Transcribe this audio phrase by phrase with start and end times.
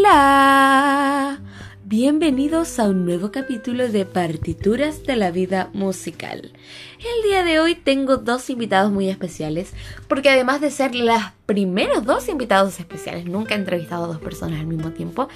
[0.00, 1.40] Hola,
[1.84, 6.52] bienvenidos a un nuevo capítulo de Partituras de la Vida Musical.
[7.00, 9.72] El día de hoy tengo dos invitados muy especiales,
[10.06, 14.60] porque además de ser los primeros dos invitados especiales, nunca he entrevistado a dos personas
[14.60, 15.28] al mismo tiempo,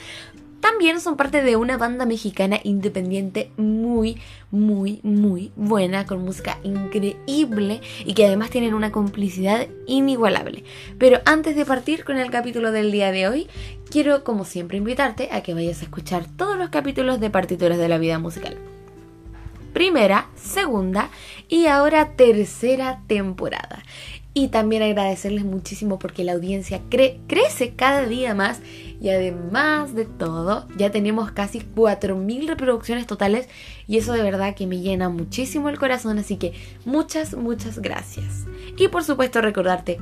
[0.72, 4.16] también son parte de una banda mexicana independiente muy,
[4.50, 10.64] muy, muy buena, con música increíble y que además tienen una complicidad inigualable.
[10.98, 13.48] Pero antes de partir con el capítulo del día de hoy,
[13.90, 17.88] quiero como siempre invitarte a que vayas a escuchar todos los capítulos de Partituras de
[17.90, 18.56] la Vida Musical.
[19.74, 21.10] Primera, segunda
[21.50, 23.82] y ahora tercera temporada.
[24.34, 28.62] Y también agradecerles muchísimo porque la audiencia crece cada día más
[29.02, 33.48] y además de todo ya tenemos casi 4.000 reproducciones totales
[33.88, 36.52] y eso de verdad que me llena muchísimo el corazón, así que
[36.84, 38.44] muchas, muchas gracias.
[38.78, 39.98] Y por supuesto recordarte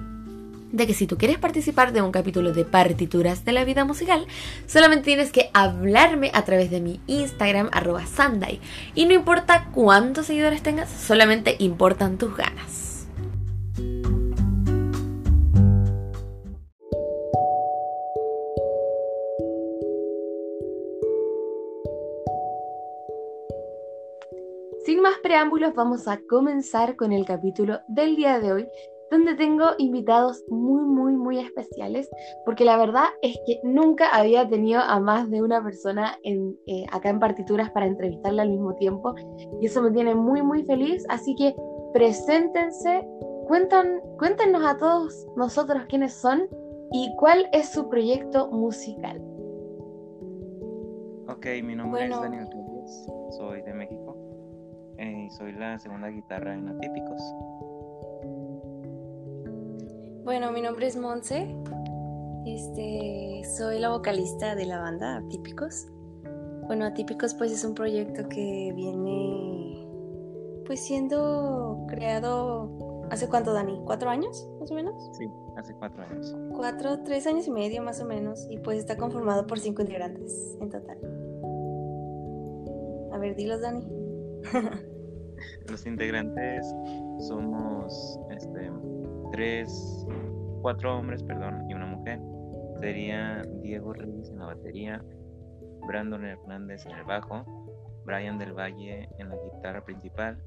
[0.73, 4.27] de que si tú quieres participar de un capítulo de partituras de la vida musical,
[4.67, 8.61] solamente tienes que hablarme a través de mi Instagram arroba Sunday.
[8.95, 12.90] Y no importa cuántos seguidores tengas, solamente importan tus ganas.
[25.31, 28.69] Preámbulos, vamos a comenzar con el capítulo del día de hoy,
[29.13, 32.11] donde tengo invitados muy, muy, muy especiales,
[32.45, 36.85] porque la verdad es que nunca había tenido a más de una persona en, eh,
[36.91, 39.15] acá en partituras para entrevistarla al mismo tiempo,
[39.61, 41.55] y eso me tiene muy, muy feliz, así que
[41.95, 43.07] preséntense,
[43.47, 46.49] cuentan, cuéntenos a todos nosotros quiénes son
[46.91, 49.23] y cuál es su proyecto musical.
[51.29, 52.49] Ok, mi nombre es Daniel
[53.31, 54.00] soy de México
[55.31, 57.21] y soy la segunda guitarra en Atípicos.
[60.25, 61.55] Bueno, mi nombre es Monse.
[62.47, 65.89] Este, soy la vocalista de la banda Atípicos.
[66.67, 69.87] Bueno, Atípicos pues es un proyecto que viene
[70.67, 74.95] pues siendo creado hace cuánto, Dani, ¿cuatro años más o menos?
[75.17, 76.37] Sí, hace cuatro años.
[76.55, 80.57] Cuatro, tres años y medio más o menos y pues está conformado por cinco integrantes
[80.61, 80.99] en total.
[83.13, 83.87] A ver, dilos, Dani.
[85.69, 86.67] Los integrantes
[87.29, 88.71] somos este,
[89.33, 90.07] tres,
[90.63, 92.21] cuatro hombres, perdón, y una mujer.
[92.81, 95.05] Sería Diego Reyes en la batería,
[95.87, 97.45] Brandon Hernández en el bajo,
[98.05, 100.43] Brian del Valle en la guitarra principal,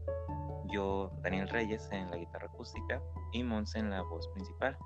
[0.71, 3.01] yo, Daniel Reyes, en la guitarra acústica
[3.31, 4.77] y Monse en la voz principal.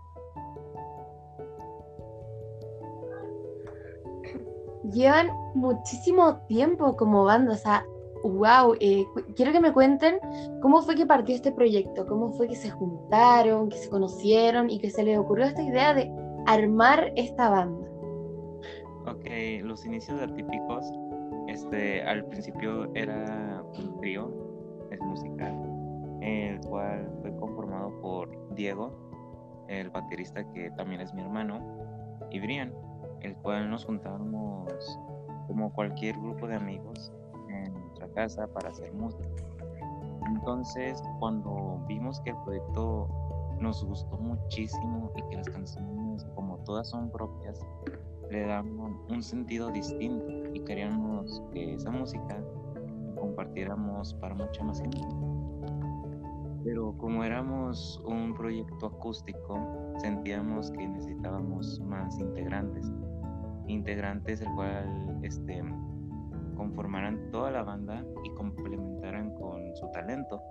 [4.91, 7.85] Llevan muchísimo tiempo como banda, o sea,
[8.23, 9.05] wow, eh,
[9.35, 10.19] quiero que me cuenten
[10.61, 14.79] cómo fue que partió este proyecto, cómo fue que se juntaron, que se conocieron y
[14.79, 16.11] que se les ocurrió esta idea de
[16.45, 17.87] armar esta banda.
[19.07, 19.29] Ok,
[19.63, 20.85] los inicios Atípicos,
[21.47, 24.31] este, al principio era un trío,
[24.91, 25.53] es musical,
[26.21, 28.91] el cual fue conformado por Diego,
[29.69, 31.59] el baterista que también es mi hermano,
[32.31, 32.73] y Brian,
[33.21, 34.99] el cual nos juntamos
[35.47, 37.13] como cualquier grupo de amigos
[38.07, 39.27] casa para hacer música.
[40.27, 43.07] Entonces, cuando vimos que el proyecto
[43.59, 47.59] nos gustó muchísimo y que las canciones, como todas son propias,
[48.29, 48.67] le dan
[49.09, 52.37] un sentido distinto y queríamos que esa música
[53.19, 55.01] compartiéramos para mucha más gente.
[56.63, 59.59] Pero como éramos un proyecto acústico,
[59.99, 62.91] sentíamos que necesitábamos más integrantes.
[63.67, 65.63] Integrantes el cual este,
[66.57, 70.41] conformaran toda la banda y complementaran con su talento.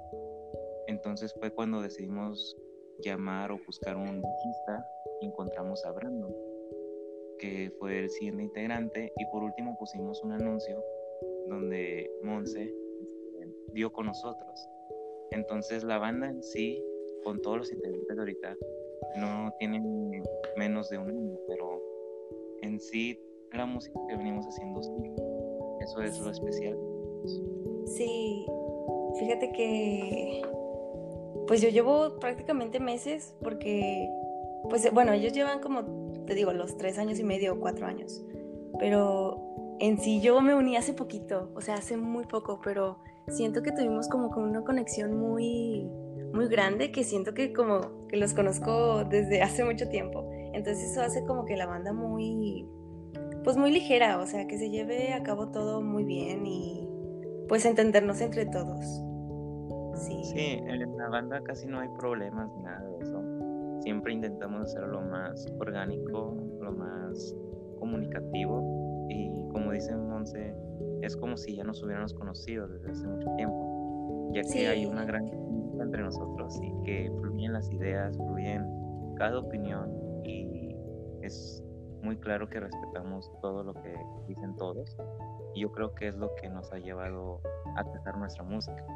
[0.86, 2.56] Entonces fue cuando decidimos
[3.00, 4.86] llamar o buscar un bajista
[5.20, 6.34] y encontramos a Brandon,
[7.38, 10.82] que fue el siguiente integrante y por último pusimos un anuncio
[11.48, 14.68] donde Monse este, dio con nosotros.
[15.32, 16.82] Entonces la banda en sí,
[17.24, 18.56] con todos los integrantes de ahorita,
[19.16, 20.22] no tienen
[20.56, 21.82] menos de un año, pero
[22.62, 23.18] en sí
[23.52, 24.82] la música que venimos haciendo
[25.86, 26.76] eso es lo especial.
[27.86, 28.46] Sí,
[29.18, 30.42] fíjate que
[31.46, 34.10] pues yo llevo prácticamente meses porque,
[34.68, 38.24] pues bueno, ellos llevan como, te digo, los tres años y medio o cuatro años,
[38.78, 42.98] pero en sí yo me uní hace poquito, o sea, hace muy poco, pero
[43.28, 45.88] siento que tuvimos como una conexión muy,
[46.32, 50.28] muy grande que siento que como que los conozco desde hace mucho tiempo.
[50.52, 52.66] Entonces eso hace como que la banda muy,
[53.46, 56.84] pues muy ligera, o sea, que se lleve a cabo todo muy bien y
[57.46, 58.84] pues entendernos entre todos.
[59.94, 60.24] Sí.
[60.24, 63.22] Sí, en la banda casi no hay problemas ni nada de eso.
[63.82, 67.36] Siempre intentamos hacerlo lo más orgánico, lo más
[67.78, 70.52] comunicativo y como dice Monse,
[71.02, 75.04] es como si ya nos hubiéramos conocido desde hace mucho tiempo, ya que hay una
[75.04, 75.30] gran
[75.80, 78.66] entre nosotros y que fluyen las ideas, fluyen
[79.14, 79.88] cada opinión
[80.24, 80.74] y
[81.22, 81.62] es
[82.06, 83.92] muy claro que respetamos todo lo que
[84.28, 84.96] dicen todos
[85.54, 87.40] y yo creo que es lo que nos ha llevado
[87.74, 88.86] a tocar nuestra música.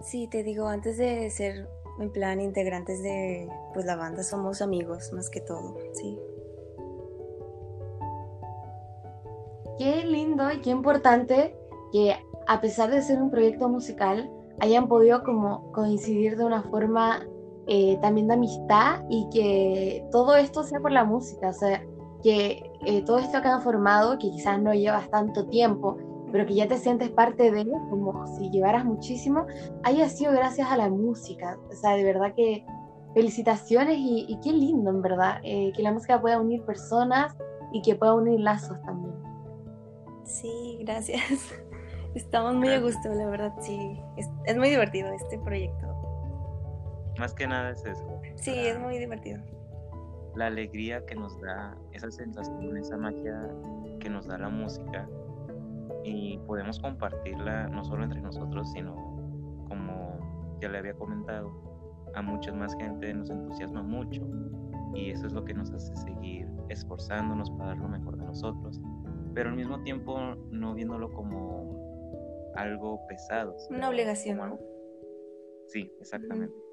[0.00, 1.68] Sí, te digo, antes de ser
[2.00, 6.18] en plan integrantes de pues la banda somos amigos más que todo, sí.
[9.78, 11.54] Qué lindo y qué importante
[11.92, 12.16] que
[12.48, 14.30] a pesar de ser un proyecto musical
[14.60, 17.26] hayan podido como coincidir de una forma
[17.66, 21.82] eh, también de amistad y que todo esto sea por la música, o sea,
[22.26, 25.96] que eh, todo esto que han formado, que quizás no llevas tanto tiempo,
[26.32, 29.46] pero que ya te sientes parte de él, como si llevaras muchísimo,
[29.84, 31.56] haya sido gracias a la música.
[31.70, 32.66] O sea, de verdad que
[33.14, 37.36] felicitaciones y, qué lindo, en verdad, eh, que la música pueda unir personas
[37.72, 39.14] y que pueda unir lazos también.
[40.24, 41.22] Sí, gracias.
[42.16, 44.00] Estamos muy a gusto, la verdad, sí.
[44.16, 45.86] Es, muy divertido este proyecto.
[47.20, 48.04] Más que nada es eso.
[48.34, 49.38] Sí, es muy divertido.
[50.36, 53.48] La alegría que nos da, esa sensación, esa magia
[54.00, 55.08] que nos da la música
[56.04, 58.94] y podemos compartirla no solo entre nosotros, sino
[59.68, 61.50] como ya le había comentado,
[62.14, 64.22] a mucha más gente nos entusiasma mucho
[64.94, 68.80] y eso es lo que nos hace seguir esforzándonos para dar lo mejor de nosotros,
[69.34, 70.18] pero al mismo tiempo
[70.50, 73.56] no viéndolo como algo pesado.
[73.70, 74.38] Una obligación.
[74.38, 74.58] ¿no?
[75.66, 76.65] Sí, exactamente.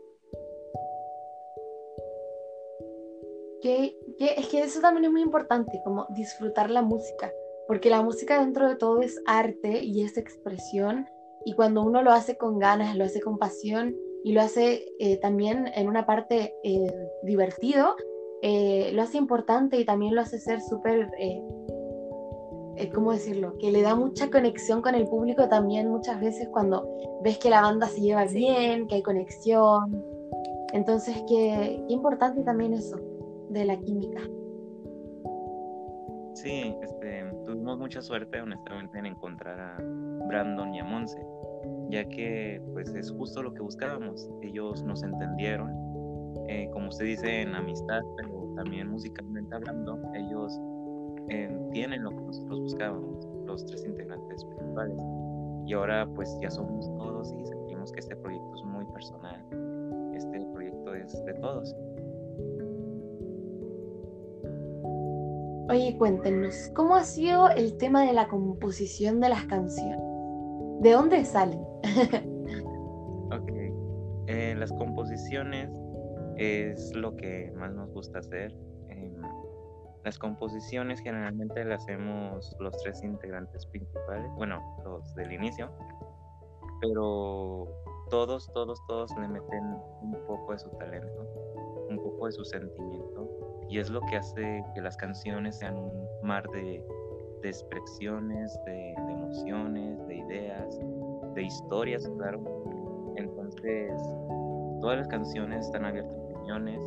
[3.63, 7.31] Que, es que eso también es muy importante, como disfrutar la música
[7.67, 11.07] porque la música dentro de todo es arte y es expresión,
[11.45, 15.17] y cuando uno lo hace con ganas, lo hace con pasión y lo hace eh,
[15.17, 17.95] también en una parte eh, divertido,
[18.41, 21.09] eh, lo hace importante y también lo hace ser súper,
[22.93, 23.57] ¿cómo decirlo?
[23.57, 26.87] Que le da mucha conexión con el público también muchas veces cuando
[27.23, 30.03] ves que la banda se lleva bien, que hay conexión.
[30.73, 32.97] Entonces, qué, qué importante también eso
[33.53, 34.21] de la química.
[36.33, 39.77] Sí, este, tuvimos mucha suerte honestamente en encontrar a
[40.27, 41.23] Brandon y a Monse,
[41.89, 44.27] ya que pues es justo lo que buscábamos.
[44.41, 45.71] Ellos nos entendieron,
[46.49, 50.59] eh, como usted dice, en amistad, pero también musicalmente hablando, ellos
[51.29, 54.97] eh, tienen lo que nosotros buscábamos, los tres integrantes principales.
[55.65, 59.39] Y ahora pues ya somos todos y sentimos que este proyecto es muy personal.
[60.13, 61.73] Este proyecto es de todos.
[65.69, 69.97] Oye, cuéntenos, ¿cómo ha sido el tema de la composición de las canciones?
[70.81, 71.61] ¿De dónde salen?
[73.31, 73.51] ok,
[74.27, 75.69] eh, las composiciones
[76.35, 78.53] es lo que más nos gusta hacer.
[78.89, 79.15] Em,
[80.03, 85.71] las composiciones generalmente las hacemos los tres integrantes principales, bueno, los del inicio,
[86.81, 87.69] pero
[88.09, 89.63] todos, todos, todos le meten
[90.01, 91.25] un poco de su talento,
[91.89, 93.32] un poco de su sentimiento
[93.73, 96.85] y es lo que hace que las canciones sean un mar de,
[97.41, 100.79] expresiones, de, emociones, de ideas,
[101.33, 102.39] de historias, claro.
[103.15, 103.91] Entonces,
[104.79, 106.79] todas las canciones están abiertas a opiniones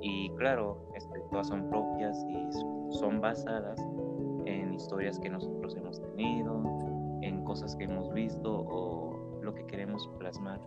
[0.00, 3.80] y claro, este, todas son propias y son basadas
[4.44, 6.62] en historias que nosotros hemos tenido,
[7.22, 10.60] en cosas que hemos visto o lo que queremos plasmar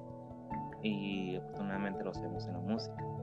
[0.84, 3.15] y afortunadamente lo hacemos en la música.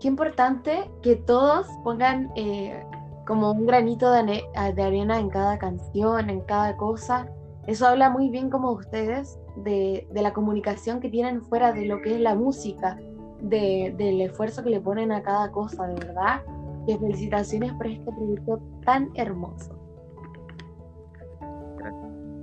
[0.00, 2.84] Qué importante que todos pongan eh,
[3.26, 7.28] como un granito de, arena en cada canción, en cada cosa.
[7.66, 12.14] Eso habla muy bien como ustedes de, la comunicación que tienen fuera de lo que
[12.14, 12.98] es la música,
[13.40, 16.42] del esfuerzo que le ponen a cada cosa, de verdad.
[16.86, 19.76] Que felicitaciones por este proyecto tan hermoso.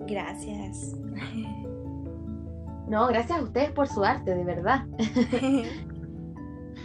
[0.05, 0.97] Gracias.
[2.89, 4.85] No, gracias a ustedes por su arte, de verdad.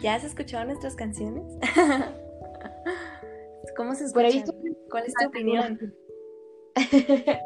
[0.03, 1.45] ¿Ya has escuchado nuestras canciones?
[3.77, 4.45] ¿Cómo se escuchan?
[4.91, 5.95] ¿Cuál es tu opinión?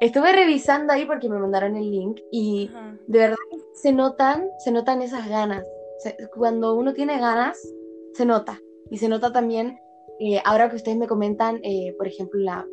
[0.00, 2.70] Estuve revisando ahí porque me mandaron el link y
[3.08, 3.36] de verdad
[3.74, 5.64] se notan, se notan esas ganas.
[6.34, 7.60] cuando uno tiene ganas,
[8.14, 8.60] se nota.
[8.90, 9.80] Y se nota también,
[10.20, 12.66] eh, ahora que ustedes me comentan, eh, por ejemplo, la,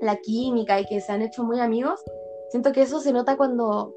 [0.00, 2.00] la química y que se han hecho muy amigos,
[2.50, 3.94] siento que eso se nota cuando,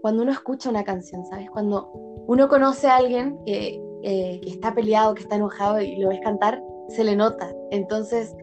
[0.00, 1.50] cuando uno escucha una canción, ¿sabes?
[1.50, 6.08] Cuando uno conoce a alguien que, eh, que está peleado, que está enojado y lo
[6.08, 7.52] ves cantar, se le nota.
[7.70, 8.34] Entonces,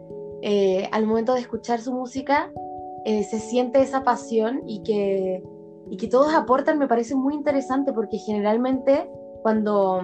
[0.41, 2.51] eh, al momento de escuchar su música,
[3.05, 5.43] eh, se siente esa pasión y que,
[5.89, 9.09] y que todos aportan, me parece muy interesante porque generalmente
[9.41, 10.01] cuando,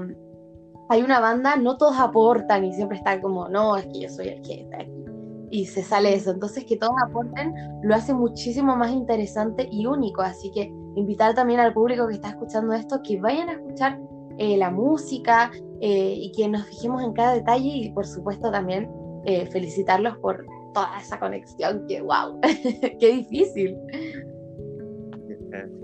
[0.89, 4.29] hay una banda, no todos aportan y siempre está como, no, es que yo soy
[4.29, 5.05] el que está aquí.
[5.51, 6.31] Y se sale eso.
[6.31, 10.21] Entonces, que todos aporten lo hace muchísimo más interesante y único.
[10.21, 13.99] Así que invitar también al público que está escuchando esto que vayan a escuchar
[14.39, 18.89] eh, la música eh, y que nos fijemos en cada detalle y, por supuesto, también
[19.25, 21.85] eh, felicitarlos por toda esa conexión.
[21.87, 22.39] Que, wow,
[22.99, 23.77] qué difícil.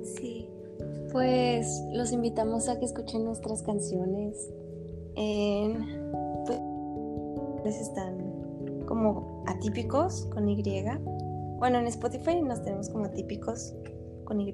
[0.04, 0.50] Sí,
[1.12, 4.50] pues los invitamos a que escuchen nuestras canciones
[7.62, 8.18] pues están
[8.86, 10.62] como atípicos con Y.
[11.58, 13.74] Bueno, en Spotify nos tenemos como atípicos
[14.24, 14.52] con Y.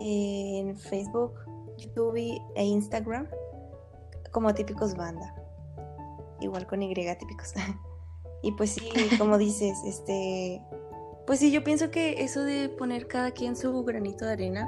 [0.00, 1.32] En Facebook,
[1.78, 3.28] YouTube e Instagram
[4.32, 5.34] como atípicos banda.
[6.40, 7.54] Igual con Y típicos.
[8.42, 10.62] y pues sí, como dices, este
[11.26, 14.66] pues sí, yo pienso que eso de poner cada quien su granito de arena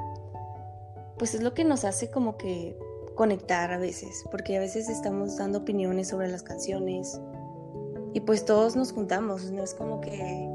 [1.17, 2.79] pues es lo que nos hace como que
[3.15, 7.21] conectar a veces, porque a veces estamos dando opiniones sobre las canciones
[8.15, 10.49] y pues todos nos juntamos, no es como que,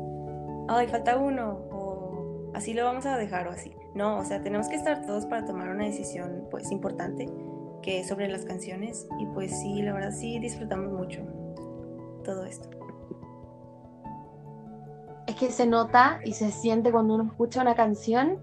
[0.68, 3.76] ay, falta uno o así lo vamos a dejar o así.
[3.96, 7.30] No, o sea, tenemos que estar todos para tomar una decisión pues importante
[7.82, 11.22] que es sobre las canciones y pues sí, la verdad sí disfrutamos mucho
[12.26, 12.70] todo esto.
[15.28, 18.40] Es que se nota y se siente cuando uno escucha una canción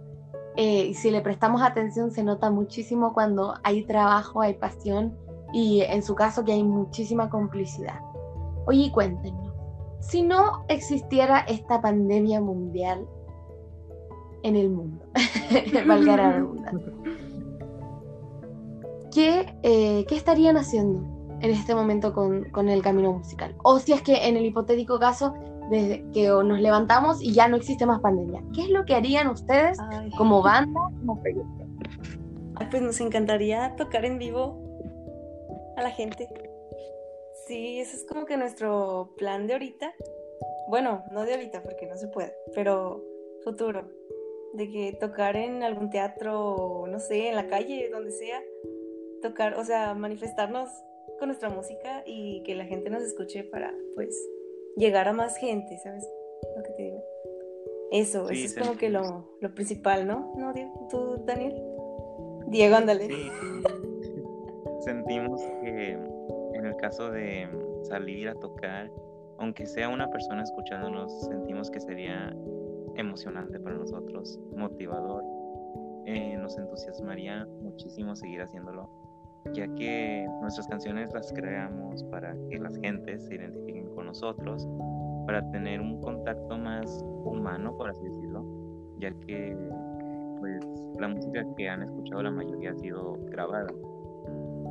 [0.56, 5.18] eh, y si le prestamos atención se nota muchísimo cuando hay trabajo, hay pasión
[5.52, 8.00] y en su caso que hay muchísima complicidad.
[8.66, 9.52] Oye, cuéntenos,
[10.00, 13.06] si no existiera esta pandemia mundial
[14.42, 15.04] en el mundo,
[15.87, 16.92] valga la redundancia,
[19.12, 21.02] ¿qué, eh, ¿qué estarían haciendo
[21.40, 23.54] en este momento con, con el camino musical?
[23.62, 25.34] O si es que en el hipotético caso
[25.70, 28.42] desde que nos levantamos y ya no existe más pandemia.
[28.54, 29.78] ¿Qué es lo que harían ustedes
[30.18, 31.62] como banda, como proyecto?
[32.70, 34.56] pues nos encantaría tocar en vivo
[35.76, 36.28] a la gente.
[37.46, 39.92] Sí, eso es como que nuestro plan de ahorita.
[40.68, 43.02] Bueno, no de ahorita porque no se puede, pero
[43.44, 43.88] futuro.
[44.54, 48.42] De que tocar en algún teatro, no sé, en la calle, donde sea.
[49.23, 50.68] Tocar, o sea, manifestarnos
[51.18, 54.14] con nuestra música y que la gente nos escuche para, pues,
[54.76, 56.06] llegar a más gente, ¿sabes?
[56.56, 57.02] Lo que te digo.
[57.92, 60.32] Eso, eso es como que lo, lo, principal, ¿no?
[60.37, 60.88] ¿No, Diego?
[60.90, 61.62] ¿Tú, Daniel?
[62.47, 63.06] Diego, ándale.
[63.06, 63.30] Sí.
[64.80, 65.99] Sentimos que
[66.54, 67.49] en el caso de
[67.82, 68.90] salir a tocar,
[69.38, 72.35] aunque sea una persona escuchándonos, sentimos que sería
[72.96, 75.25] emocionante para nosotros, motivador.
[76.04, 78.90] Eh, nos entusiasmaría muchísimo seguir haciéndolo,
[79.54, 83.82] ya que nuestras canciones las creamos para que las gentes se identifiquen
[84.12, 84.68] nosotros
[85.26, 88.44] para tener un contacto más humano, por así decirlo,
[88.99, 89.56] ya que
[90.38, 90.62] pues
[90.99, 93.68] la música que han escuchado la mayoría ha sido grabada,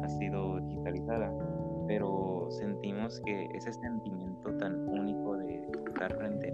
[0.03, 1.33] ha sido digitalizada,
[1.87, 6.53] pero sentimos que ese sentimiento tan único de estar frente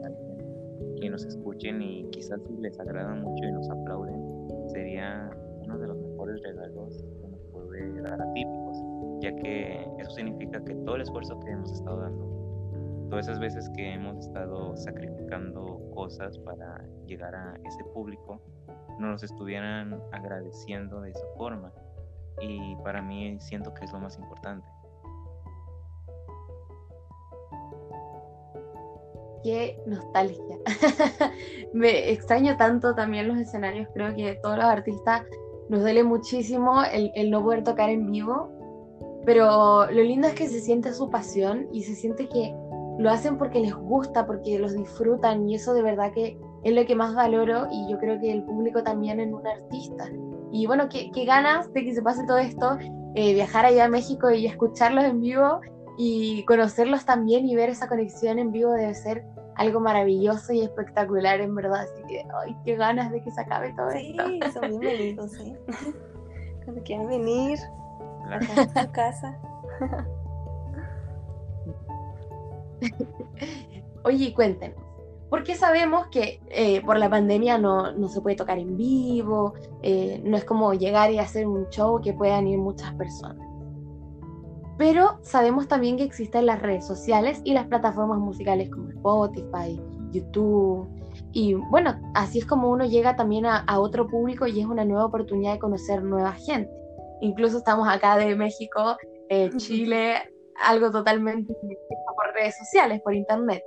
[1.00, 4.22] que nos escuchen y quizás si les agrada mucho y nos aplauden,
[4.70, 5.30] sería
[5.64, 8.78] uno de los mejores regalos que nos puede dar a típicos,
[9.22, 12.38] ya que eso significa que todo el esfuerzo que hemos estado dando
[13.10, 18.42] todas esas veces que hemos estado sacrificando cosas para llegar a ese público,
[19.00, 21.72] nos estuvieran agradeciendo de esa forma.
[22.42, 24.68] Y para mí siento que es lo más importante.
[29.44, 30.58] Qué nostalgia.
[31.74, 33.88] Me extraño tanto también los escenarios.
[33.94, 35.24] Creo que todos los artistas
[35.70, 38.52] nos duele muchísimo el, el no poder tocar en vivo.
[39.26, 42.54] Pero lo lindo es que se siente su pasión y se siente que
[42.98, 46.86] lo hacen porque les gusta, porque los disfrutan y eso de verdad que es lo
[46.86, 50.10] que más valoro y yo creo que el público también en un artista.
[50.52, 52.78] Y bueno, qué, ganas de que se pase todo esto,
[53.16, 55.62] eh, viajar allá a México y escucharlos en vivo
[55.98, 59.26] y conocerlos también y ver esa conexión en vivo debe ser
[59.56, 61.82] algo maravilloso y espectacular en verdad.
[61.82, 64.24] Así que, ay, qué ganas de que se acabe todo esto.
[64.28, 65.58] Sí, son bienvenidos, ¿eh?
[66.64, 67.58] Cuando quieran venir,
[68.30, 69.38] a su casa.
[74.04, 74.78] Oye, cuéntenos,
[75.30, 79.56] ¿por qué sabemos que eh, por la pandemia no, se puede tocar en vivo?
[79.82, 83.48] Eh, no es como llegar y hacer un show que puedan ir muchas personas.
[84.78, 89.82] Pero sabemos también que existen las redes sociales y las plataformas musicales como Spotify,
[90.12, 90.88] YouTube.
[91.32, 95.06] Y bueno, así es como uno llega también a, otro público y es una nueva
[95.06, 96.72] oportunidad de conocer nueva gente.
[97.22, 98.98] Incluso estamos acá de México,
[99.30, 100.16] eh, Chile,
[100.62, 103.64] algo totalmente por redes sociales, por internet.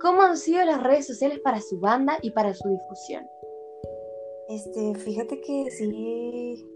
[0.00, 3.26] ¿Cómo han sido las redes sociales para su banda y para su difusión?
[4.48, 6.68] Este, fíjate que sí,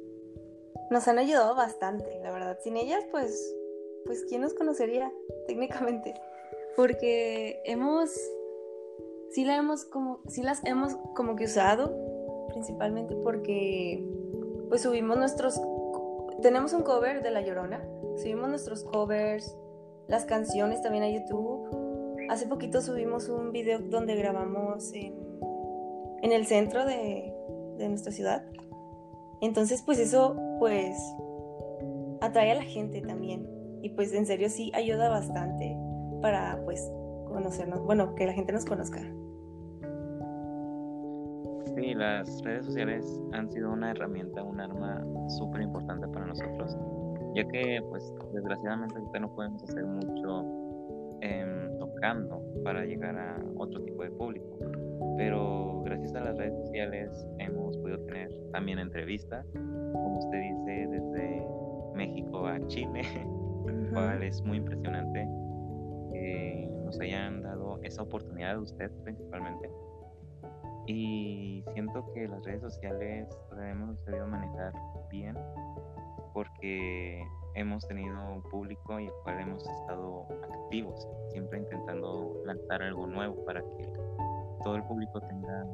[0.90, 2.58] nos han ayudado bastante, la verdad.
[2.62, 3.54] Sin ellas, pues,
[4.06, 5.12] pues, ¿quién nos conocería
[5.46, 6.14] técnicamente?
[6.76, 8.10] Porque hemos,
[9.30, 11.94] sí, hemos como, sí las hemos como que usado,
[12.48, 14.04] principalmente porque,
[14.68, 15.60] pues, subimos nuestros,
[16.42, 17.86] tenemos un cover de La Llorona,
[18.16, 19.56] subimos nuestros covers,
[20.06, 21.68] las canciones también a YouTube.
[22.30, 25.14] Hace poquito subimos un video donde grabamos en,
[26.22, 27.32] en el centro de,
[27.78, 28.44] de nuestra ciudad.
[29.40, 30.96] Entonces, pues eso, pues,
[32.20, 33.47] atrae a la gente también.
[33.82, 35.76] Y pues en serio sí ayuda bastante
[36.20, 36.90] para, pues,
[37.26, 39.00] conocernos, bueno, que la gente nos conozca.
[41.76, 45.04] Sí, las redes sociales han sido una herramienta, un arma
[45.38, 46.76] súper importante para nosotros,
[47.36, 50.44] ya que, pues, desgraciadamente ahorita no podemos hacer mucho
[51.20, 54.58] em, tocando para llegar a otro tipo de público
[55.18, 61.46] pero gracias a las redes sociales hemos podido tener también entrevistas, como usted dice, desde
[61.94, 63.02] México a Chile,
[64.22, 65.28] es muy impresionante
[66.12, 69.70] que nos hayan dado esa oportunidad de usted principalmente.
[70.86, 74.72] Y siento que las redes sociales las hemos sabido manejar
[75.10, 75.36] bien
[76.32, 77.22] porque
[77.54, 80.26] hemos tenido un público y el cual hemos estado
[80.64, 83.92] activos, siempre intentando lanzar algo nuevo para que
[84.62, 85.66] todo el público tenga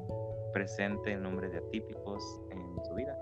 [0.52, 3.16] presente el nombre de atípicos en su vida.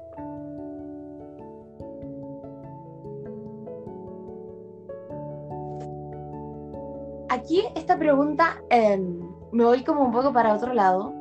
[7.33, 9.19] Aquí esta pregunta em,
[9.53, 11.15] me voy como un poco para otro lado,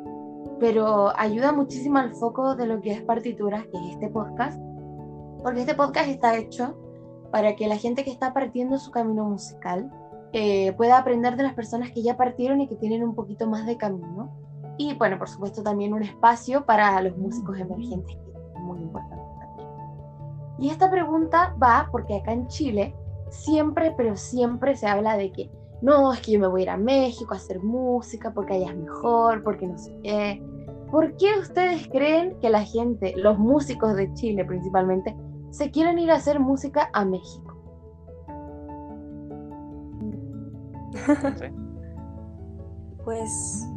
[0.60, 4.60] pero ayuda muchísimo al foco de lo que es partituras, que es este podcast,
[5.42, 6.76] porque este podcast está hecho
[7.32, 9.90] para que la gente que está partiendo su camino musical
[10.34, 13.66] eh, pueda aprender de las personas que ya partieron y que tienen un poquito más
[13.66, 14.36] de camino.
[14.78, 19.24] Y bueno, por supuesto también un espacio para los músicos emergentes, que es muy importante
[19.40, 19.70] también.
[20.60, 22.94] Y esta pregunta va porque acá en Chile
[23.30, 26.70] siempre, pero siempre se habla de que no, es que yo me voy a ir
[26.70, 30.42] a México a hacer música porque allá es mejor, porque no sé qué.
[30.92, 35.16] ¿Por qué ustedes creen que la gente, los músicos de Chile principalmente,
[35.50, 37.58] se quieren ir a hacer música a México?
[43.04, 43.68] Pues.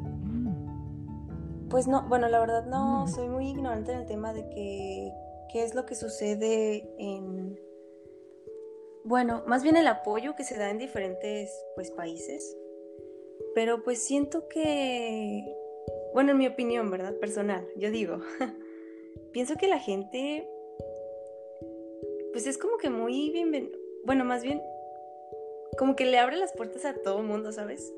[1.70, 5.10] Pues no, bueno, la verdad no soy muy ignorante en el tema de que
[5.50, 7.58] qué es lo que sucede en.
[9.04, 12.56] Bueno, más bien el apoyo que se da en diferentes pues países.
[13.54, 15.44] Pero pues siento que.
[16.12, 17.14] Bueno, en mi opinión, ¿verdad?
[17.18, 18.18] Personal, yo digo.
[19.32, 20.48] pienso que la gente.
[22.32, 23.70] Pues es como que muy bien.
[24.04, 24.60] Bueno, más bien
[25.76, 27.92] como que le abre las puertas a todo el mundo, ¿sabes?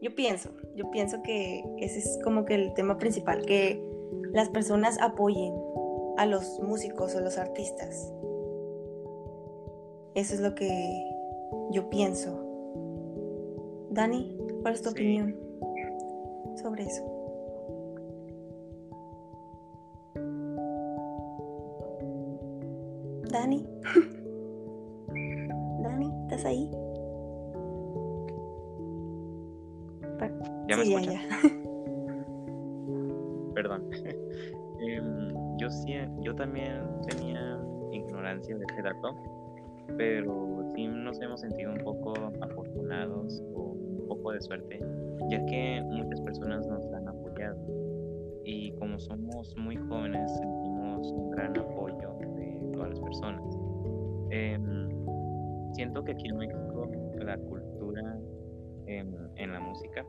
[0.00, 3.82] Yo pienso, yo pienso que ese es como que el tema principal, que
[4.32, 5.54] las personas apoyen
[6.16, 8.12] a los músicos o los artistas.
[10.14, 10.70] Eso es lo que
[11.72, 12.40] yo pienso.
[13.90, 15.36] Dani, ¿cuál es tu opinión
[16.56, 17.02] sobre eso?
[23.30, 23.66] Dani.
[25.82, 26.70] Dani, ¿estás ahí?
[30.68, 31.14] ¿Ya me escuchas?
[33.54, 33.90] Perdón.
[34.80, 37.58] Em, yo, sí, yo también tenía
[37.92, 39.14] ignorancia de este dato,
[39.96, 44.80] pero sí nos hemos sentido un poco afortunados o un poco de suerte,
[45.30, 47.56] ya que muchas personas nos han apoyado.
[48.44, 53.42] Y como somos muy jóvenes, sentimos un gran apoyo de todas las personas.
[54.30, 54.88] Em,
[55.72, 58.18] siento que aquí en México la cultura
[58.86, 60.04] en la música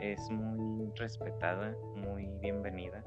[0.00, 3.04] es muy respetada, muy bienvenida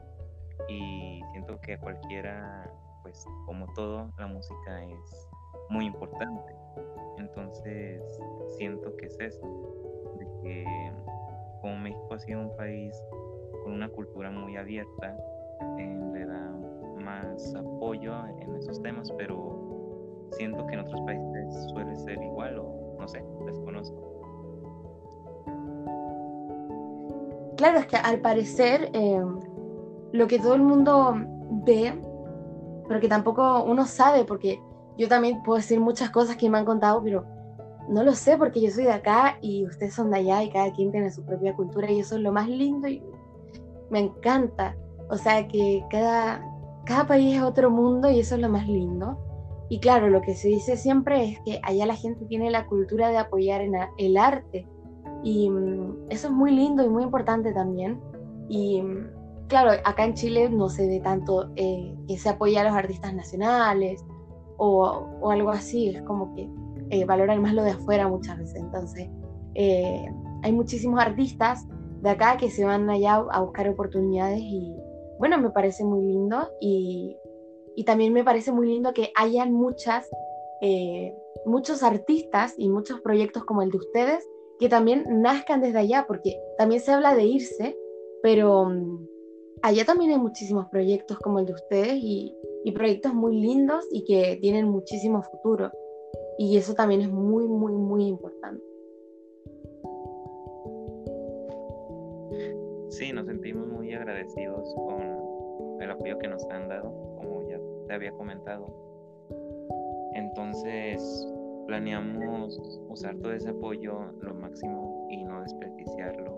[0.67, 2.69] y siento que a cualquiera,
[3.03, 5.29] pues como todo, la música es
[5.71, 6.55] muy importante.
[7.17, 8.03] Entonces
[8.57, 9.47] siento que es eso,
[10.19, 10.65] de que
[11.61, 12.95] como México ha sido un país
[13.63, 15.17] con una cultura muy abierta,
[15.79, 16.51] eh, le da
[17.03, 22.95] más apoyo en esos temas, pero siento que en otros países suele ser igual o
[22.99, 24.11] no sé, desconozco.
[27.61, 29.23] claro, es que al parecer eh,
[30.13, 31.13] lo que todo el mundo
[31.63, 31.93] ve,
[32.87, 34.59] pero que tampoco uno sabe, porque
[34.97, 37.25] yo también puedo decir muchas cosas que me han contado, pero
[37.89, 40.71] no lo sé porque yo soy de acá y ustedes son de allá y cada
[40.71, 43.03] quien tiene su propia cultura y eso es lo más lindo y
[43.89, 44.75] me encanta.
[45.09, 46.41] O sea que cada,
[46.85, 49.17] cada país es otro mundo y eso es lo más lindo.
[49.69, 53.09] Y claro, lo que se dice siempre es que allá la gente tiene la cultura
[53.09, 54.67] de apoyar en el arte
[55.23, 57.99] y mm, eso es muy lindo y muy importante también.
[58.49, 62.63] Y mm, claro, acá en Chile no se ve tanto eh, que se apoya a
[62.65, 64.03] los artistas nacionales
[64.63, 66.47] o, algo así, es como que
[66.91, 68.55] eh, valoran más lo de afuera muchas veces.
[68.55, 69.09] Entonces,
[69.55, 70.05] eh,
[70.43, 71.65] hay muchísimos artistas
[72.01, 74.75] de acá que se van allá a buscar oportunidades y
[75.19, 77.17] bueno, me parece muy lindo y,
[77.75, 80.09] y también me parece muy lindo que hayan muchas,
[80.61, 81.13] eh,
[81.45, 84.27] muchos artistas y muchos proyectos como el de ustedes
[84.59, 87.75] que también nazcan desde allá, porque también se habla de irse,
[88.21, 89.07] pero mm,
[89.63, 94.03] allá también hay muchísimos proyectos como el de ustedes y, y proyectos muy lindos y
[94.03, 95.71] que tienen muchísimo futuro.
[96.37, 98.63] Y eso también es muy, muy, muy importante.
[102.89, 107.93] Sí, nos sentimos muy agradecidos con el apoyo que nos han dado, como ya te
[107.93, 108.67] había comentado.
[110.13, 111.27] Entonces,
[111.67, 116.37] planeamos usar todo ese apoyo lo máximo y no desperdiciarlo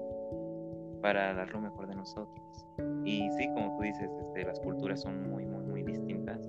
[1.02, 2.68] para dar lo mejor de nosotros.
[3.04, 6.40] Y sí, como tú dices, este, las culturas son muy, muy, muy distintas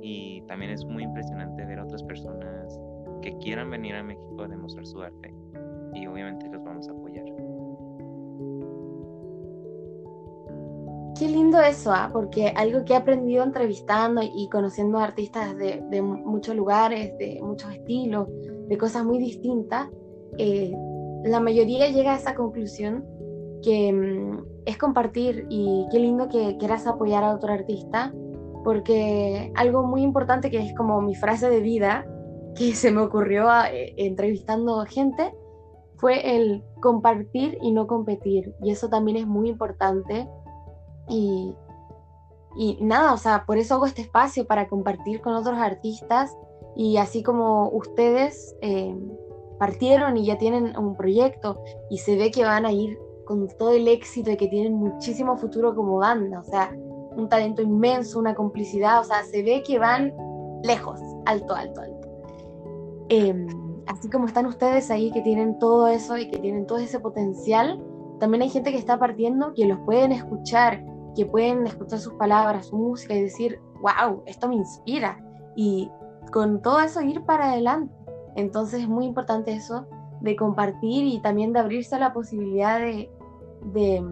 [0.00, 2.78] y también es muy impresionante ver a otras personas
[3.22, 5.32] que quieran venir a México a demostrar su arte
[5.94, 7.24] y obviamente los vamos a apoyar.
[11.18, 12.10] Qué lindo eso, ¿ah?
[12.12, 17.70] porque algo que he aprendido entrevistando y conociendo artistas de, de muchos lugares, de muchos
[17.72, 18.28] estilos,
[18.68, 19.88] de cosas muy distintas,
[20.38, 20.72] eh,
[21.24, 23.04] la mayoría llega a esa conclusión
[23.62, 28.12] que mm, es compartir y qué lindo que quieras apoyar a otro artista,
[28.64, 32.06] porque algo muy importante que es como mi frase de vida,
[32.54, 35.32] que se me ocurrió eh, entrevistando gente,
[35.96, 38.54] fue el compartir y no competir.
[38.62, 40.28] Y eso también es muy importante
[41.08, 41.54] y,
[42.80, 46.36] nada, o sea, por eso hago este espacio para compartir con otros artistas
[46.76, 48.94] y así como ustedes eh,
[49.58, 53.70] partieron y ya tienen un proyecto y se ve que van a ir con todo
[53.72, 56.76] el éxito y que tienen muchísimo futuro como banda, o sea,
[57.16, 60.12] un talento inmenso, una complicidad, o sea, se ve que van
[60.62, 62.08] lejos, alto, alto, alto.
[63.08, 63.46] Em,
[63.86, 67.82] así como están ustedes ahí que tienen todo eso y que tienen todo ese potencial,
[68.20, 72.66] también hay gente que está partiendo que los pueden escuchar que pueden escuchar sus palabras,
[72.66, 75.22] su música y decir, wow, esto me inspira.
[75.56, 75.90] Y
[76.32, 77.94] con todo eso ir para adelante.
[78.34, 79.86] Entonces es muy importante eso
[80.20, 83.10] de compartir y también de abrirse a la posibilidad de,
[83.72, 84.02] de,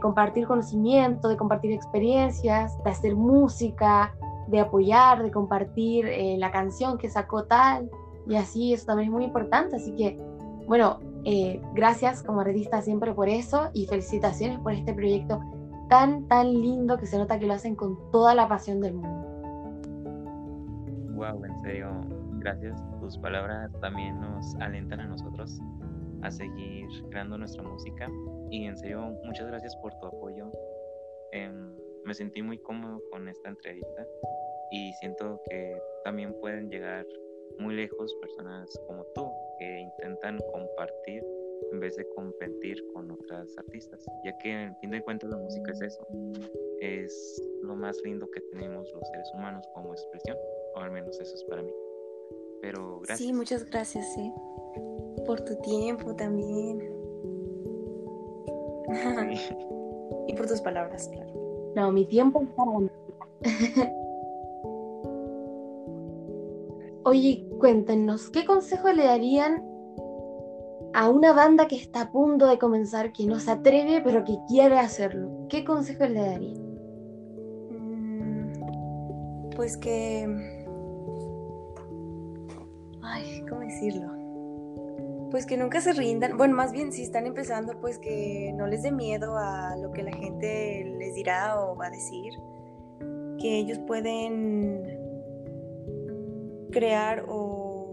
[0.00, 4.14] compartir conocimiento, de compartir experiencias, de hacer música,
[4.48, 7.90] de apoyar, de compartir eh, la canción que sacó tal.
[8.26, 9.76] Y así eso también es muy importante.
[9.76, 10.18] Así que,
[10.66, 15.40] bueno, eh, gracias como artista siempre por eso y felicitaciones por este proyecto
[15.88, 19.18] tan, tan lindo que se nota que lo hacen con toda la pasión del mundo.
[21.14, 21.88] Wow, en serio,
[22.38, 22.80] gracias.
[23.00, 25.60] Tus palabras también nos alentan a nosotros
[26.22, 28.10] a seguir creando nuestra música.
[28.50, 30.50] Y en serio, muchas gracias por tu apoyo.
[31.32, 34.06] Em, me sentí muy cómodo con esta entrevista
[34.70, 37.06] y siento que también pueden llegar
[37.58, 41.22] muy lejos personas como tú que intentan compartir
[41.72, 45.72] en vez de competir con otras artistas, ya que en fin de cuentas la música
[45.72, 46.06] es eso,
[46.80, 50.36] es lo más lindo que tenemos los seres humanos como expresión,
[50.74, 51.72] o al menos eso es para mí.
[52.62, 53.18] Pero gracias.
[53.18, 54.32] Sí, muchas gracias, sí.
[55.26, 56.80] Por tu tiempo también.
[60.26, 61.30] y por tus palabras, claro.
[61.74, 62.70] No, mi tiempo es para
[67.04, 69.64] Oye, cuéntenos, ¿qué consejo le darían
[70.92, 74.38] a una banda que está a punto de comenzar, que no se atreve, pero que
[74.48, 75.46] quiere hacerlo?
[75.48, 76.58] ¿Qué consejo le daría?
[77.70, 78.52] Mm,
[79.56, 80.26] pues que...
[83.02, 84.17] Ay, ¿cómo decirlo?
[85.30, 86.36] Pues que nunca se rindan.
[86.36, 90.02] Bueno, más bien si están empezando, pues que no les dé miedo a lo que
[90.02, 92.32] la gente les dirá o va a decir.
[93.38, 94.82] Que ellos pueden
[96.70, 97.92] crear o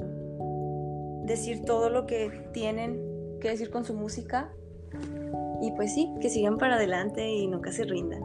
[1.25, 3.01] decir todo lo que tienen
[3.41, 4.53] que decir con su música.
[5.61, 8.21] Y pues sí, que sigan para adelante y nunca se rindan.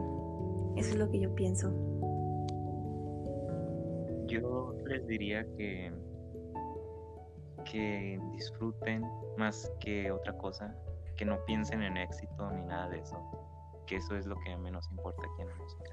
[0.77, 1.71] Eso es lo que yo pienso.
[4.27, 5.91] Yo les diría que,
[7.63, 9.03] que disfruten
[9.37, 10.75] más que otra cosa,
[11.17, 13.17] que no piensen en éxito ni nada de eso,
[13.85, 15.91] que eso es lo que menos importa aquí en la música.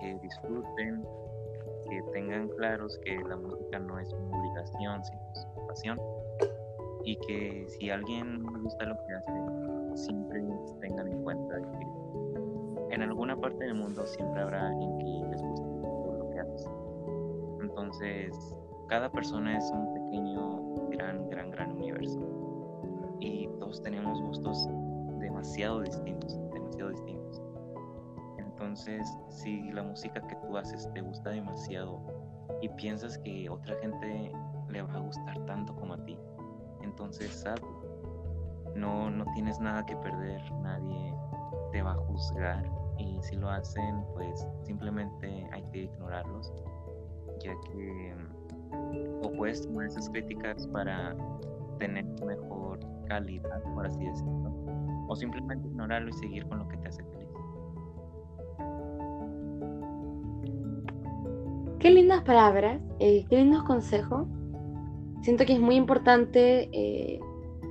[0.00, 1.04] Que disfruten,
[1.88, 6.00] que tengan claros que la música no es una obligación, sino su pasión.
[7.04, 10.42] Y que si a alguien gusta lo que hace, siempre
[10.80, 15.68] tengan en cuenta que en alguna parte del mundo siempre habrá alguien que les guste
[16.18, 16.68] lo que hace.
[17.60, 18.56] Entonces,
[18.90, 22.20] cada persona es un pequeño, gran, gran, gran universo.
[23.20, 24.68] Y todos tenemos gustos
[25.20, 27.40] demasiado distintos, demasiado distintos.
[28.38, 32.00] Entonces, si la música que tú haces te gusta demasiado
[32.60, 34.32] y piensas que otra gente
[34.68, 36.18] le va a gustar tanto como a ti.
[36.82, 37.44] Entonces,
[38.74, 41.14] no, no tienes nada que perder, nadie
[41.70, 46.52] te va a juzgar y si lo hacen, pues simplemente hay que ignorarlos,
[47.40, 48.14] ya que
[49.22, 51.16] o puedes tomar esas críticas para
[51.78, 54.52] tener mejor calidad, por así decirlo,
[55.08, 57.20] o simplemente ignorarlo y seguir con lo que te hace feliz.
[61.80, 64.26] Qué lindas palabras, eh, qué lindos consejos.
[65.22, 67.18] Siento que es muy importante eh,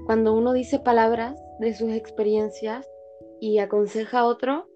[0.07, 2.89] cuando uno dice palabras de sus experiencias
[3.39, 4.67] y aconseja a otro,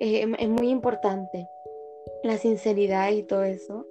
[0.00, 1.48] eh, es muy importante
[2.22, 3.86] la sinceridad y todo eso.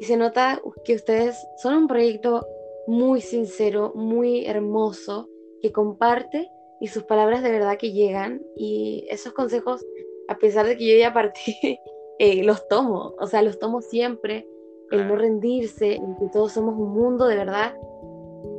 [0.00, 2.46] Y se nota que ustedes son un proyecto
[2.86, 5.28] muy sincero, muy hermoso,
[5.60, 8.42] que comparte y sus palabras de verdad que llegan.
[8.56, 9.84] Y esos consejos,
[10.28, 11.56] a pesar de que yo ya partí,
[12.18, 14.46] eh, los tomo, o sea, los tomo siempre.
[14.92, 17.74] El no rendirse, el que todos somos un mundo de verdad,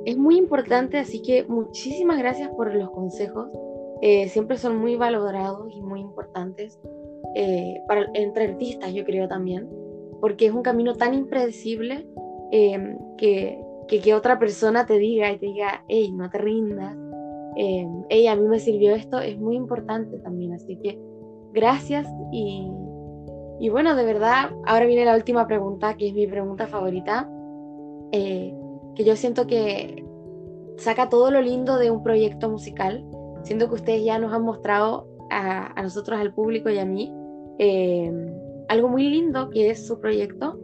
[0.06, 0.98] es muy importante.
[0.98, 3.50] Así que muchísimas gracias por los consejos.
[4.02, 6.80] Eh, siempre son muy valorados y muy importantes
[7.36, 9.68] eh, para, entre artistas, yo creo también
[10.20, 12.08] porque es un camino tan impredecible
[12.52, 16.96] em, que, que, otra persona te diga y te diga, hey, no te rindas,
[17.56, 20.54] eh, hey, a mí me sirvió esto, es muy importante también.
[20.54, 21.00] Así que
[21.54, 22.72] gracias y,
[23.60, 27.30] y bueno, de verdad, ahora viene la última pregunta, que es mi pregunta favorita,
[28.12, 28.54] eh,
[28.96, 30.06] que yo siento que
[30.78, 33.06] saca todo lo lindo de un proyecto musical.
[33.44, 37.14] Siento que ustedes ya nos han mostrado a, a nosotros, al público y a mí,
[37.60, 38.12] eh,
[38.70, 40.60] algo muy lindo que es su proyecto.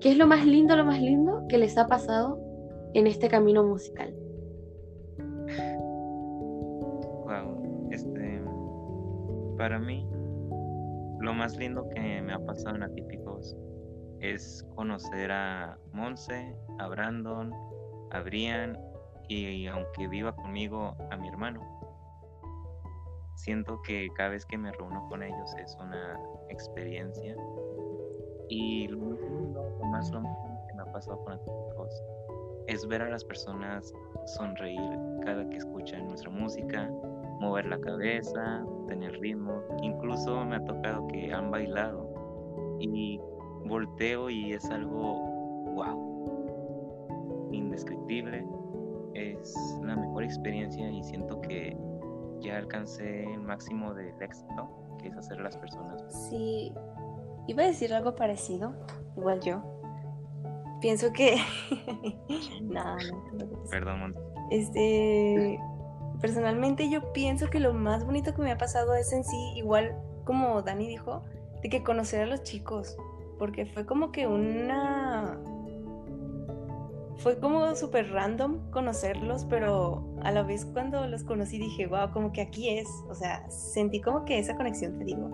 [0.00, 2.38] ¿Qué es lo más lindo, lo más lindo que les ha pasado
[2.94, 4.14] en este camino musical?
[7.24, 8.42] Wow, este,
[9.56, 10.06] para mí,
[11.20, 13.56] lo más lindo que me ha pasado en Atípicos
[14.20, 17.52] es conocer a Monse, a Brandon,
[18.10, 18.78] a Brian
[19.28, 21.76] y aunque viva conmigo, a mi hermano
[23.36, 27.36] siento que cada vez que me reúno con ellos es una experiencia.
[28.48, 29.16] Y lo
[29.90, 32.04] más, que me ha pasado con Atípicos
[32.68, 33.92] es ver a las personas
[34.26, 36.90] sonreír cada que escuchan nuestra música,
[37.40, 39.62] mover la cabeza, tener ritmo.
[39.82, 42.08] Incluso me ha tocado que han bailado
[42.80, 43.20] y
[43.66, 48.46] volteo y es algo wow, indescriptible.
[49.14, 51.76] Es la mejor experiencia y siento que
[52.40, 54.68] ya alcancé el máximo del éxito,
[55.16, 56.02] hacer a las personas.
[56.28, 56.72] Sí,
[57.46, 58.74] iba a decir algo parecido,
[59.16, 59.62] igual yo.
[60.80, 61.36] Pienso que...
[62.62, 64.14] no, no, Perdón,
[64.50, 65.58] Este,
[66.20, 69.96] personalmente yo pienso que lo más bonito que me ha pasado es en sí, igual
[70.24, 71.22] como Dani dijo,
[71.62, 72.96] de que conocer a los chicos,
[73.38, 75.35] porque fue como que una
[77.18, 82.32] fue como súper random conocerlos, pero a la vez cuando los conocí dije, wow, como
[82.32, 82.88] que aquí es.
[83.08, 85.30] O sea, sentí como que esa conexión, te digo.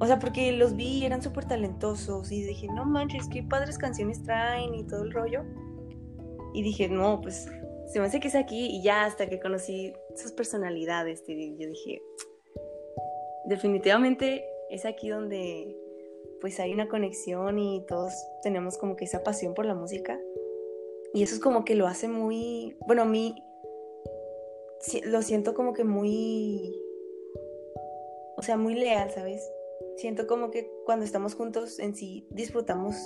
[0.00, 3.78] O sea, porque los vi y eran súper talentosos y dije, no manches, qué padres
[3.78, 5.44] canciones traen y todo el rollo.
[6.52, 7.48] Y dije, no, pues
[7.86, 11.34] se me hace que es aquí y ya hasta que conocí sus personalidades, yo
[11.68, 12.02] dije,
[13.46, 15.76] definitivamente es aquí donde
[16.40, 20.18] pues hay una conexión y todos tenemos como que esa pasión por la música.
[21.14, 23.40] Y eso es como que lo hace muy, bueno, a mí
[25.04, 26.74] lo siento como que muy,
[28.36, 29.48] o sea, muy leal, ¿sabes?
[29.96, 32.96] Siento como que cuando estamos juntos en sí disfrutamos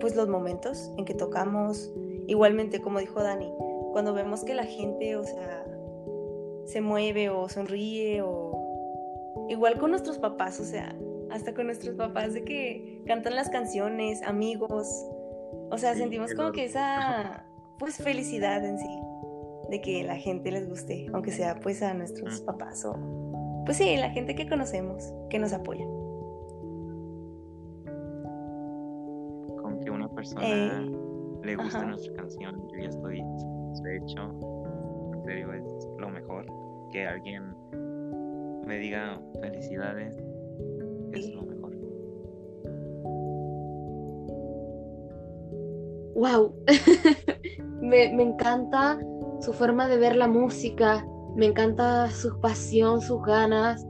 [0.00, 1.92] pues los momentos en que tocamos.
[2.28, 3.52] Igualmente, como dijo Dani,
[3.92, 5.66] cuando vemos que la gente, o sea,
[6.64, 10.96] se mueve o sonríe o igual con nuestros papás, o sea,
[11.30, 14.88] hasta con nuestros papás de que cantan las canciones, amigos,
[15.72, 17.44] o sea, sentimos como que esa,
[17.78, 19.00] pues, felicidad en sí,
[19.70, 22.94] de que la gente les guste, aunque sea, pues, a nuestros papás o,
[23.64, 25.86] pues sí, la gente que conocemos, que nos apoya.
[29.62, 30.90] Con que una persona eh,
[31.42, 34.38] le guste nuestra canción, yo ya estoy satisfecho.
[35.14, 36.44] En serio, es lo mejor.
[36.92, 37.56] Que alguien
[38.66, 40.14] me diga felicidades,
[41.12, 41.61] es lo mejor.
[46.22, 46.54] Wow,
[47.80, 48.96] me, encanta
[49.40, 51.04] su forma de ver la música,
[51.34, 53.84] me encanta su pasión, sus ganas,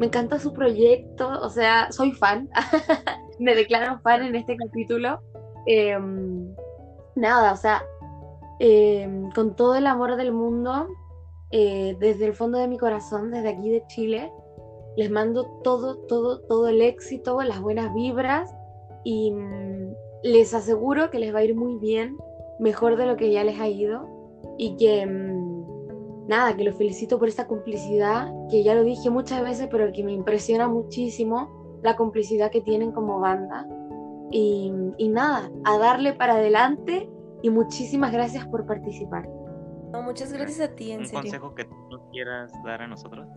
[0.00, 2.48] me encanta su proyecto, o sea, soy fan,
[3.38, 5.20] me declaro fan en este capítulo.
[5.66, 6.52] Em,
[7.14, 7.84] nada, o sea,
[8.58, 10.88] em, con todo el amor del mundo,
[11.52, 14.32] eh, desde el fondo de mi corazón, desde aquí de Chile,
[14.96, 18.52] les mando todo, todo, todo el éxito, las buenas vibras
[19.04, 19.32] y
[20.26, 22.16] les aseguro que les va a ir muy bien,
[22.58, 24.08] mejor de lo que ya les ha ido
[24.58, 29.42] y que mm, nada, que los felicito por esta complicidad, que ya lo dije muchas
[29.42, 33.68] veces, pero que me impresiona muchísimo la complicidad que tienen como banda.
[34.32, 37.08] Y, y nada, a darle para adelante
[37.42, 39.28] y muchísimas gracias por participar.
[39.92, 41.20] No, muchas gracias a ti, en ¿Un serio.
[41.20, 43.28] consejo que tú quieras dar a nosotros?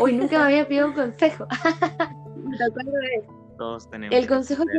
[0.00, 1.46] Hoy nunca me había pedido un consejo.
[3.58, 4.16] Todos tenemos.
[4.16, 4.78] El consejo que.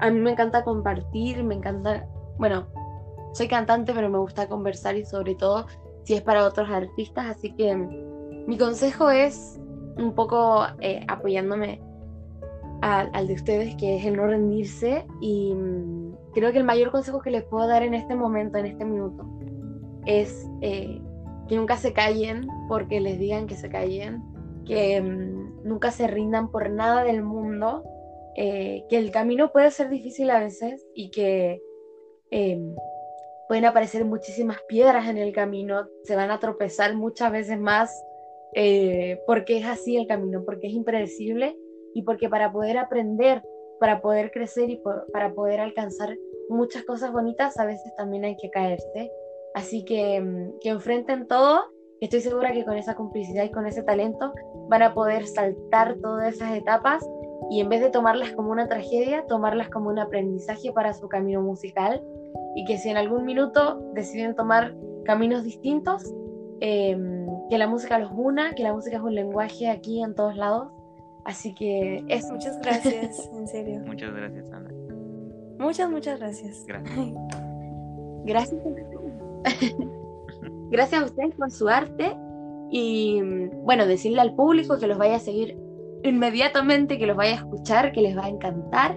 [0.00, 2.06] A mí me encanta compartir, me encanta,
[2.38, 2.66] bueno,
[3.32, 5.66] soy cantante, pero me gusta conversar y sobre todo
[6.04, 9.60] si es para otros artistas, así que mi consejo es
[9.96, 11.82] un poco eh, apoyándome
[12.80, 16.90] al, al de ustedes, que es el no rendirse y mm, creo que el mayor
[16.90, 19.26] consejo que les puedo dar en este momento, en este minuto,
[20.06, 21.00] es eh,
[21.48, 24.22] que nunca se callen porque les digan que se callen,
[24.64, 27.84] que mm, nunca se rindan por nada del mundo
[28.36, 31.60] eh, que el camino puede ser difícil a veces y que
[32.30, 32.60] eh,
[33.48, 37.92] pueden aparecer muchísimas piedras en el camino, se van a tropezar muchas veces más
[38.54, 41.56] eh, porque es así el camino, porque es impredecible
[41.94, 43.42] y porque para poder aprender,
[43.78, 44.80] para poder crecer y
[45.12, 46.16] para poder alcanzar
[46.48, 49.10] muchas cosas bonitas, a veces también hay que caerse.
[49.54, 51.64] Así que mm, que enfrenten todo.
[52.00, 54.32] Estoy segura que con esa complicidad y con ese talento
[54.68, 57.06] van a poder saltar todas esas etapas
[57.50, 61.42] y en vez de tomarlas como una tragedia, tomarlas como un aprendizaje para su camino
[61.42, 62.02] musical
[62.54, 66.14] y que si en algún minuto deciden tomar caminos distintos,
[66.60, 66.96] eh,
[67.50, 70.68] que la música los una, que la música es un lenguaje aquí en todos lados.
[71.24, 72.32] Así que eso.
[72.32, 73.80] Muchas gracias, en serio.
[73.84, 74.70] Muchas gracias, Ana.
[75.58, 76.64] Muchas, muchas gracias.
[76.66, 76.96] Gracias.
[78.24, 78.60] Gracias.
[80.70, 82.16] Gracias a ustedes por su arte
[82.70, 83.20] y
[83.64, 85.58] bueno, decirle al público que los vaya a seguir
[86.04, 88.96] inmediatamente, que los vaya a escuchar, que les va a encantar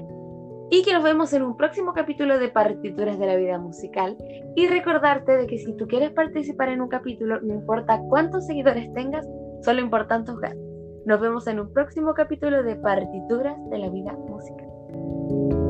[0.69, 4.17] y que los vemos en un próximo capítulo de Partituras de la Vida Musical.
[4.55, 8.91] Y recordarte de que si tú quieres participar en un capítulo, no importa cuántos seguidores
[8.93, 9.27] tengas,
[9.62, 10.57] solo importan tus ganas.
[11.05, 15.62] Nos vemos en un próximo capítulo de Partituras de la Vida Musical.